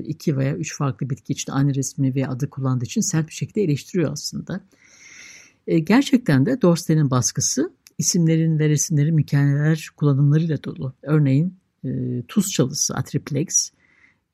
iki 0.04 0.36
veya 0.36 0.56
üç 0.56 0.76
farklı 0.76 1.10
bitki 1.10 1.32
için 1.32 1.52
aynı 1.52 1.74
resmi 1.74 2.14
veya 2.14 2.28
adı 2.28 2.50
kullandığı 2.50 2.84
için 2.84 3.00
sert 3.00 3.28
bir 3.28 3.32
şekilde 3.32 3.62
eleştiriyor 3.62 4.12
aslında. 4.12 4.60
Gerçekten 5.84 6.46
de 6.46 6.62
Dorsten'in 6.62 7.10
baskısı 7.10 7.72
isimlerin 7.98 8.58
ve 8.58 8.68
resimlerin 8.68 9.14
mükemmel 9.14 9.78
kullanımlarıyla 9.96 10.64
dolu. 10.64 10.94
Örneğin 11.02 11.54
tuz 12.28 12.50
çalısı 12.50 12.94
Atriplex 12.94 13.70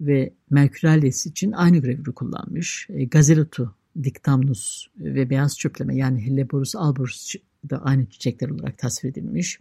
ve 0.01 0.33
Mercurialis 0.51 1.27
için 1.27 1.53
aynı 1.53 1.81
gravürü 1.81 2.13
kullanmış. 2.13 2.89
Gazelotu, 3.11 3.75
Dictamnus 4.03 4.87
ve 4.99 5.31
beyaz 5.31 5.59
çöpleme 5.59 5.97
yani 5.97 6.27
Helleborus 6.27 6.77
alborus 6.77 7.35
da 7.71 7.83
aynı 7.83 8.07
çiçekler 8.07 8.49
olarak 8.49 8.79
tasvir 8.79 9.11
edilmiş. 9.11 9.61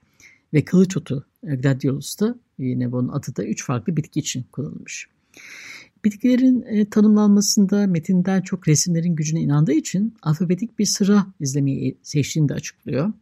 Ve 0.53 0.65
kılıç 0.65 0.97
otu 0.97 1.25
Gladiolus 1.43 2.19
da 2.19 2.35
yine 2.59 2.91
bunun 2.91 3.09
adı 3.09 3.35
da 3.35 3.45
üç 3.45 3.65
farklı 3.65 3.97
bitki 3.97 4.19
için 4.19 4.43
kullanılmış. 4.51 5.07
Bitkilerin 6.05 6.61
e, 6.61 6.89
tanımlanmasında 6.89 7.87
metinden 7.87 8.41
çok 8.41 8.67
resimlerin 8.67 9.15
gücüne 9.15 9.41
inandığı 9.41 9.73
için 9.73 10.13
alfabetik 10.21 10.79
bir 10.79 10.85
sıra 10.85 11.27
izlemeyi 11.39 11.97
seçtiğini 12.03 12.49
de 12.49 12.53
açıklıyor. 12.53 13.13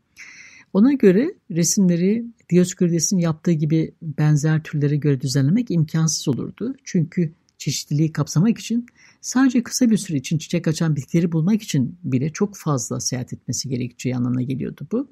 Ona 0.73 0.93
göre 0.93 1.33
resimleri 1.51 2.25
Dioskürides'in 2.51 3.17
yaptığı 3.17 3.51
gibi 3.51 3.93
benzer 4.01 4.63
türlere 4.63 4.95
göre 4.95 5.21
düzenlemek 5.21 5.71
imkansız 5.71 6.27
olurdu. 6.27 6.75
Çünkü 6.83 7.33
çeşitliliği 7.57 8.11
kapsamak 8.11 8.57
için 8.57 8.85
sadece 9.21 9.63
kısa 9.63 9.89
bir 9.89 9.97
süre 9.97 10.17
için 10.17 10.37
çiçek 10.37 10.67
açan 10.67 10.95
bitkileri 10.95 11.31
bulmak 11.31 11.61
için 11.61 11.97
bile 12.03 12.29
çok 12.29 12.57
fazla 12.57 12.99
seyahat 12.99 13.33
etmesi 13.33 13.69
gerekeceği 13.69 14.15
anlamına 14.15 14.41
geliyordu 14.41 14.87
bu. 14.91 15.07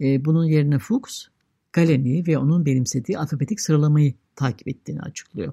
E, 0.00 0.24
bunun 0.24 0.44
yerine 0.44 0.78
Fuchs, 0.78 1.26
Galen'i 1.72 2.26
ve 2.26 2.38
onun 2.38 2.66
benimsediği 2.66 3.18
alfabetik 3.18 3.60
sıralamayı 3.60 4.14
takip 4.36 4.68
ettiğini 4.68 5.00
açıklıyor. 5.00 5.52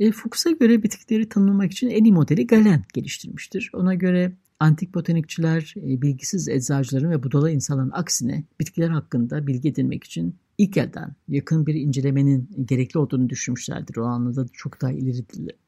E, 0.00 0.12
Fuchs'a 0.12 0.50
göre 0.50 0.82
bitkileri 0.82 1.28
tanımlamak 1.28 1.72
için 1.72 1.90
en 1.90 2.04
iyi 2.04 2.12
modeli 2.12 2.46
Galen 2.46 2.82
geliştirmiştir. 2.94 3.70
Ona 3.74 3.94
göre 3.94 4.32
antik 4.60 4.94
botanikçiler 4.94 5.74
e, 5.76 6.02
bilgisiz 6.02 6.48
eczacıların 6.48 7.10
ve 7.10 7.22
budala 7.22 7.50
insanların 7.50 7.90
aksine 7.92 8.44
bitkiler 8.60 8.88
hakkında 8.88 9.46
bilgi 9.46 9.68
edinmek 9.68 10.04
için 10.04 10.36
ilk 10.58 10.76
elden 10.76 11.14
yakın 11.28 11.66
bir 11.66 11.74
incelemenin 11.74 12.48
gerekli 12.64 12.98
olduğunu 12.98 13.28
düşünmüşlerdir. 13.28 13.96
O 13.96 14.04
anlamda 14.04 14.46
çok 14.52 14.80
daha 14.80 14.92
ileri, 14.92 15.24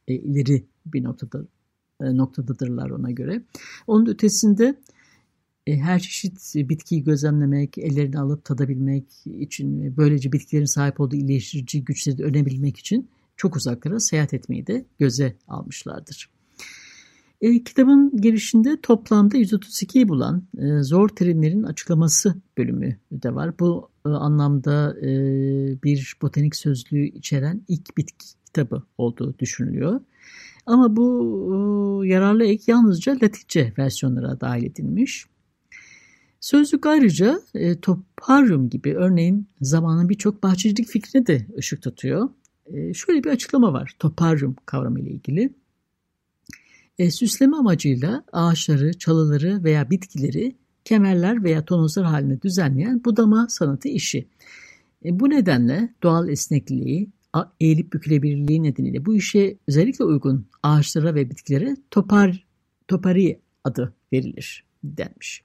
e, 0.08 0.14
ileri 0.14 0.64
bir 0.86 1.04
noktada 1.04 1.46
e, 2.00 2.16
noktadadırlar 2.16 2.90
ona 2.90 3.10
göre. 3.10 3.42
Onun 3.86 4.06
ötesinde 4.06 4.74
e, 5.66 5.76
her 5.76 5.98
çeşit 5.98 6.54
bitkiyi 6.54 7.04
gözlemlemek, 7.04 7.78
ellerini 7.78 8.18
alıp 8.18 8.44
tadabilmek 8.44 9.04
için 9.26 9.96
böylece 9.96 10.32
bitkilerin 10.32 10.64
sahip 10.64 11.00
olduğu 11.00 11.16
iyileştirici 11.16 11.84
güçleri 11.84 12.18
de 12.18 12.24
önebilmek 12.24 12.76
için 12.76 13.08
çok 13.36 13.56
uzaklara 13.56 14.00
seyahat 14.00 14.34
etmeyi 14.34 14.66
de 14.66 14.86
göze 14.98 15.36
almışlardır. 15.48 16.30
E, 17.40 17.64
kitabın 17.64 18.16
girişinde 18.16 18.80
toplamda 18.80 19.36
132'yi 19.36 20.08
bulan 20.08 20.42
e, 20.58 20.82
zor 20.82 21.08
terimlerin 21.08 21.62
açıklaması 21.62 22.34
bölümü 22.58 22.96
de 23.12 23.34
var. 23.34 23.58
Bu 23.58 23.90
e, 24.06 24.08
anlamda 24.08 24.96
e, 25.00 25.08
bir 25.82 26.16
botanik 26.22 26.56
sözlüğü 26.56 27.04
içeren 27.04 27.62
ilk 27.68 27.96
bitki 27.96 28.26
kitabı 28.46 28.82
olduğu 28.98 29.38
düşünülüyor. 29.38 30.00
Ama 30.66 30.96
bu 30.96 32.02
e, 32.04 32.08
yararlı 32.08 32.44
ek 32.44 32.64
yalnızca 32.66 33.12
Latince 33.12 33.72
versiyonlara 33.78 34.40
dahil 34.40 34.64
edilmiş. 34.64 35.26
Sözlük 36.40 36.86
ayrıca 36.86 37.40
e, 37.54 37.80
toparyum 37.80 38.70
gibi 38.70 38.94
örneğin 38.94 39.48
zamanın 39.60 40.08
birçok 40.08 40.42
bahçecilik 40.42 40.88
fikrine 40.88 41.26
de 41.26 41.46
ışık 41.58 41.82
tutuyor. 41.82 42.28
E, 42.72 42.94
şöyle 42.94 43.24
bir 43.24 43.30
açıklama 43.30 43.72
var 43.72 43.96
toparyum 43.98 44.56
kavramı 44.66 45.00
ile 45.00 45.10
ilgili. 45.10 45.54
E, 46.98 47.10
süsleme 47.10 47.56
amacıyla 47.56 48.24
ağaçları, 48.32 48.98
çalıları 48.98 49.64
veya 49.64 49.90
bitkileri 49.90 50.56
kemerler 50.84 51.44
veya 51.44 51.64
tonozlar 51.64 52.04
haline 52.04 52.42
düzenleyen 52.42 53.04
budama 53.04 53.46
sanatı 53.48 53.88
işi. 53.88 54.28
E, 55.04 55.20
bu 55.20 55.30
nedenle 55.30 55.94
doğal 56.02 56.28
esnekliği, 56.28 57.10
eğilip 57.60 57.92
bükülebilirliği 57.92 58.62
nedeniyle 58.62 59.06
bu 59.06 59.14
işe 59.14 59.58
özellikle 59.68 60.04
uygun 60.04 60.46
ağaçlara 60.62 61.14
ve 61.14 61.30
bitkilere 61.30 61.76
topar, 61.90 62.46
topari 62.88 63.40
adı 63.64 63.94
verilir 64.12 64.64
denmiş. 64.84 65.44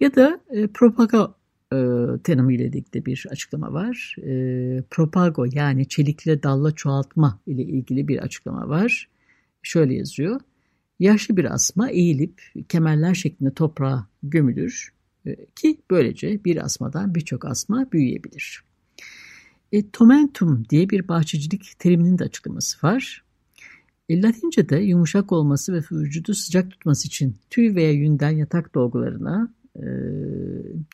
Ya 0.00 0.14
da 0.14 0.40
e, 0.50 0.66
propaga 0.66 1.34
e, 1.72 1.76
tanımıyla 2.24 2.64
ilgili 2.64 3.06
bir 3.06 3.26
açıklama 3.30 3.72
var. 3.72 4.16
E, 4.22 4.82
propago 4.90 5.46
yani 5.52 5.88
çelikle 5.88 6.42
dalla 6.42 6.72
çoğaltma 6.72 7.40
ile 7.46 7.62
ilgili 7.62 8.08
bir 8.08 8.18
açıklama 8.18 8.68
var. 8.68 9.08
Şöyle 9.62 9.94
yazıyor. 9.94 10.40
Yaşlı 10.98 11.36
bir 11.36 11.54
asma 11.54 11.90
eğilip 11.90 12.42
kemerler 12.68 13.14
şeklinde 13.14 13.54
toprağa 13.54 14.06
gömülür 14.22 14.92
e, 15.26 15.36
ki 15.56 15.80
böylece 15.90 16.44
bir 16.44 16.64
asmadan 16.64 17.14
birçok 17.14 17.44
asma 17.44 17.92
büyüyebilir. 17.92 18.64
E, 19.72 19.90
tomentum 19.90 20.64
diye 20.70 20.90
bir 20.90 21.08
bahçecilik 21.08 21.72
teriminin 21.78 22.18
de 22.18 22.24
açıklaması 22.24 22.86
var. 22.86 23.24
E, 24.08 24.22
Latince'de 24.22 24.76
yumuşak 24.76 25.32
olması 25.32 25.72
ve 25.72 25.82
vücudu 25.92 26.34
sıcak 26.34 26.70
tutması 26.70 27.06
için 27.08 27.36
tüy 27.50 27.74
veya 27.74 27.92
yünden 27.92 28.30
yatak 28.30 28.74
dolgularına 28.74 29.54
e, 29.76 29.86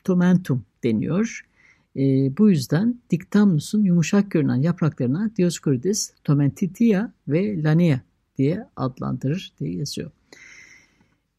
tomentum 0.03 0.65
deniyor. 0.87 1.45
E, 1.95 2.01
bu 2.37 2.49
yüzden 2.49 3.01
Dictamnus'un 3.09 3.83
yumuşak 3.83 4.31
görünen 4.31 4.55
yapraklarına 4.55 5.31
Dioscorides 5.37 6.13
tomentitia 6.23 7.11
ve 7.27 7.63
lanea 7.63 7.99
diye 8.37 8.65
adlandırır 8.75 9.53
diye 9.59 9.75
yazıyor. 9.75 10.11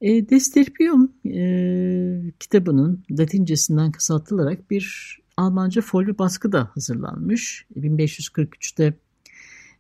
E, 0.01 0.31
Destirpium 0.31 1.13
e, 1.27 2.33
kitabının 2.41 3.05
Latincesinden 3.11 3.93
kısaltılarak 3.93 4.71
bir 4.71 5.19
Almanca 5.37 5.83
folyo 5.83 6.19
baskı 6.19 6.53
da 6.53 6.71
hazırlanmış. 6.75 7.67
1543'te 7.77 8.95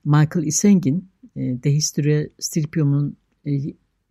Michael 0.05 0.47
Isengin 0.47 1.09
e, 1.37 1.41
Dehistoire 1.41 2.31
Stirpium'un 2.39 3.17
e, 3.47 3.51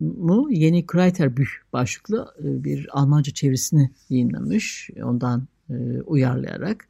mu 0.00 0.48
Yeni 0.50 0.86
Kreiterbüch 0.86 1.50
başlıklı 1.72 2.34
e, 2.40 2.64
bir 2.64 2.88
Almanca 2.92 3.32
çevirisini 3.32 3.90
yayınlamış. 4.10 4.90
Ondan 5.02 5.48
e, 5.70 5.74
uyarlayarak. 6.06 6.88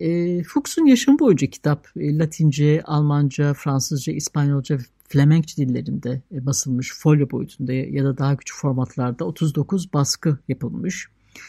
E, 0.00 0.42
Fuchs'un 0.42 0.86
yaşam 0.86 1.18
boyunca 1.18 1.46
kitap 1.46 1.88
Latince, 1.96 2.82
Almanca, 2.82 3.54
Fransızca, 3.54 4.12
İspanyolca 4.12 4.78
Flemenkçe 5.08 5.56
dillerinde 5.56 6.22
basılmış 6.30 6.92
folyo 6.94 7.30
boyutunda 7.30 7.72
ya 7.72 8.04
da 8.04 8.18
daha 8.18 8.36
küçük 8.36 8.56
formatlarda 8.56 9.24
39 9.24 9.92
baskı 9.92 10.38
yapılmış. 10.48 11.08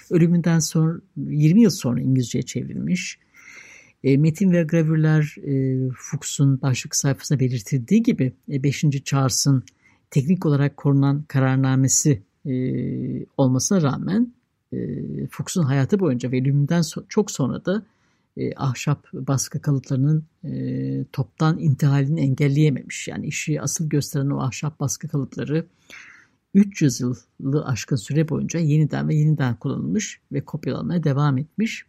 Ölümünden 0.10 0.60
sonra 0.60 1.00
20 1.18 1.62
yıl 1.62 1.70
sonra 1.70 2.02
İngilizceye 2.02 2.42
çevrilmiş. 2.42 3.20
Metin 4.04 4.52
ve 4.52 4.64
gravürler 4.64 5.36
Fuchs'un 5.96 6.62
başlık 6.62 6.96
sayfasında 6.96 7.40
belirtildiği 7.40 8.04
gibi 8.04 8.34
e, 8.52 8.64
5. 8.64 8.86
Charles'ın 9.06 9.64
teknik 10.12 10.46
olarak 10.46 10.78
korunan 10.78 11.24
kararnamesi 11.28 12.22
e, 12.46 12.54
olmasına 13.38 13.82
rağmen 13.82 14.34
e, 14.74 14.78
Fuchs'un 15.28 15.64
hayatı 15.64 16.00
boyunca 16.00 16.32
ve 16.32 16.42
ölümünden 16.42 16.82
so 16.82 17.04
çok 17.10 17.32
sonra 17.32 17.66
da 17.66 17.84
e, 18.38 18.56
ahşap 18.56 19.14
baskı 19.14 19.62
kalıplarının 19.62 20.24
e, 20.44 21.06
toptan 21.14 21.60
intihalini 21.60 22.22
engelleyememiş. 22.22 23.08
Yani 23.08 23.26
işi 23.28 23.62
asıl 23.62 23.90
gösteren 23.90 24.30
o 24.30 24.40
ahşap 24.40 24.80
baskı 24.80 25.08
kalıpları 25.08 25.66
300 26.54 27.02
yılı 27.02 27.66
aşkın 27.66 27.96
süre 27.96 28.30
boyunca 28.30 28.60
yeniden 28.60 29.10
ve 29.10 29.16
yeniden 29.16 29.56
kullanılmış 29.56 30.20
ve 30.32 30.42
kopyalanmaya 30.42 31.04
devam 31.04 31.38
etmiş. 31.38 31.86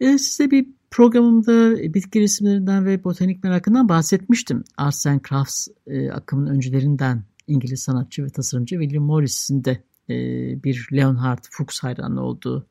E, 0.00 0.18
size 0.18 0.50
bir 0.50 0.66
programımda 0.90 1.76
bitki 1.94 2.20
resimlerinden 2.20 2.86
ve 2.86 3.04
botanik 3.04 3.44
merakından 3.44 3.88
bahsetmiştim. 3.88 4.64
Arts 4.76 5.06
and 5.06 5.20
Crafts 5.28 5.68
e, 5.86 6.10
akımın 6.10 6.46
öncülerinden 6.46 7.24
İngiliz 7.46 7.82
sanatçı 7.82 8.24
ve 8.24 8.28
tasarımcı 8.28 8.80
William 8.80 9.04
Morris'in 9.04 9.64
de 9.64 9.82
e, 10.10 10.14
bir 10.64 10.88
Leonhard 10.92 11.44
Fuchs 11.50 11.82
hayranı 11.82 12.22
olduğu 12.22 12.66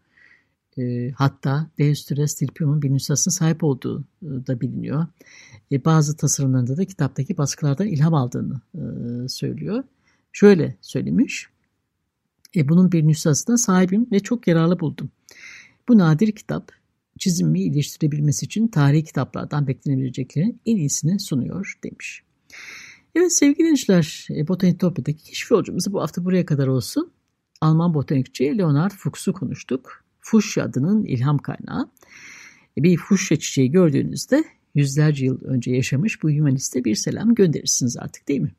e, 0.77 1.11
hatta 1.11 1.67
Deustre 1.79 2.27
Stilpium'un 2.27 2.81
bir 2.81 2.93
nüshasına 2.93 3.31
sahip 3.31 3.63
olduğu 3.63 4.03
e, 4.21 4.27
da 4.47 4.61
biliniyor. 4.61 5.07
E, 5.71 5.85
bazı 5.85 6.17
tasarımlarında 6.17 6.77
da 6.77 6.85
kitaptaki 6.85 7.37
baskılardan 7.37 7.87
ilham 7.87 8.13
aldığını 8.13 8.61
e, 8.75 8.81
söylüyor. 9.27 9.83
Şöyle 10.31 10.75
söylemiş. 10.81 11.47
E, 12.55 12.69
bunun 12.69 12.91
bir 12.91 13.07
nüshasına 13.07 13.57
sahibim 13.57 14.07
ve 14.11 14.19
çok 14.19 14.47
yararlı 14.47 14.79
buldum. 14.79 15.09
Bu 15.87 15.97
nadir 15.97 16.31
kitap 16.31 16.78
çizimi 17.19 17.59
iyileştirebilmesi 17.59 18.45
için 18.45 18.67
tarihi 18.67 19.03
kitaplardan 19.03 19.67
beklenebileceklerin 19.67 20.61
en 20.65 20.77
iyisini 20.77 21.19
sunuyor 21.19 21.79
demiş. 21.83 22.23
Evet 23.15 23.33
sevgili 23.33 23.57
dinleyiciler, 23.57 24.27
e, 24.29 24.47
Botanitopya'daki 24.47 25.23
keşif 25.23 25.51
yolcumuzu 25.51 25.93
bu 25.93 26.01
hafta 26.01 26.25
buraya 26.25 26.45
kadar 26.45 26.67
olsun. 26.67 27.11
Alman 27.61 27.93
botanikçi 27.93 28.57
Leonard 28.57 28.91
Fuchs'u 28.91 29.33
konuştuk. 29.33 30.03
fuşya 30.19 30.63
adının 30.63 31.05
ilham 31.05 31.37
kaynağı. 31.37 31.91
E, 32.77 32.83
bir 32.83 32.97
fuşya 32.97 33.39
çiçeği 33.39 33.71
gördüğünüzde 33.71 34.43
yüzlerce 34.75 35.25
yıl 35.25 35.41
önce 35.41 35.71
yaşamış 35.71 36.23
bu 36.23 36.31
humaniste 36.31 36.85
bir 36.85 36.95
selam 36.95 37.35
gönderirsiniz 37.35 37.97
artık 37.97 38.27
değil 38.27 38.41
mi? 38.41 38.51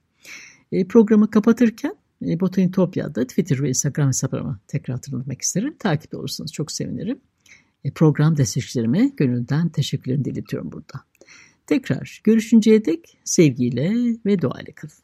E, 0.73 0.87
programı 0.87 1.31
kapatırken 1.31 1.95
e, 2.27 2.41
Botanitopya'da 2.41 3.27
Twitter 3.27 3.63
ve 3.63 3.69
Instagram 3.69 4.09
hesaplarımı 4.09 4.59
tekrar 4.69 4.95
hatırlatmak 4.95 5.43
isterim. 5.43 5.77
Takip 5.79 6.15
olursanız 6.15 6.53
çok 6.53 6.73
sevinirim. 6.73 7.21
E, 7.85 7.91
program 7.91 8.37
destekçilerime 8.37 9.11
gönülden 9.17 9.69
teşekkürlerimi 9.69 10.25
belirtiyorum 10.25 10.73
burada. 10.73 11.05
Tekrar 11.67 12.21
görüşünceye 12.25 12.85
dek 12.85 13.19
sevgiyle 13.25 13.93
ve 14.27 14.43
duayla 14.43 14.75
kalın. 14.75 14.95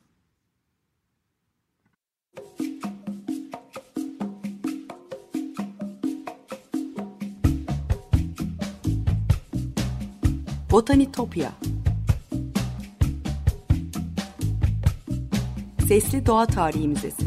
Botanitopya 10.71 11.53
Sesli 15.89 16.27
Doğa 16.27 16.47
Tarihi 16.47 16.89
Müzesi 16.89 17.27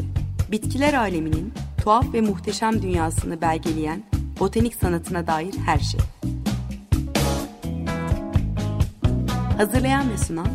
Bitkiler 0.52 0.94
aleminin 0.94 1.52
tuhaf 1.82 2.14
ve 2.14 2.20
muhteşem 2.20 2.82
dünyasını 2.82 3.40
belgeleyen 3.40 4.09
botanik 4.40 4.74
sanatına 4.74 5.26
dair 5.26 5.54
her 5.66 5.78
şey. 5.78 6.00
Hazırlayan 9.56 10.10
ve 10.10 10.18
sunan 10.18 10.48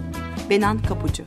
Benan 0.49 0.81
Kapucu 0.81 1.23